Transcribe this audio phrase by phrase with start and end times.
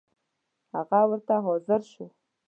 [0.75, 2.05] هغه ورته حاضر شو.